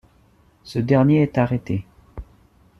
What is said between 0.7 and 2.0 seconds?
dernier est arrêté.